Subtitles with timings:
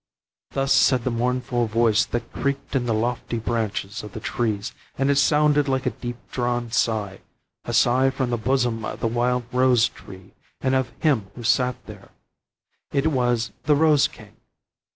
[0.49, 5.11] Thus said the mournful voice that creaked in the lofty branches of the trees, and
[5.11, 7.19] it sounded like a deep drawn sigh,
[7.65, 11.85] a sigh from the bosom of the wild rose tree, and of him who sat
[11.85, 12.09] there;
[12.91, 14.37] it was the rose king.